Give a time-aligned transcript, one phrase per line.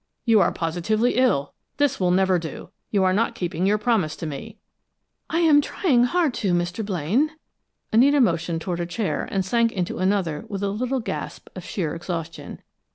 [0.25, 1.53] "You are positively ill!
[1.77, 2.71] This will never do.
[2.89, 4.57] You are not keeping your promise to me."
[5.29, 6.83] "I am trying hard to, Mr.
[6.83, 7.29] Blaine."
[7.93, 11.93] Anita motioned toward a chair and sank into another with a little gasp of sheer
[11.93, 12.63] exhaustion.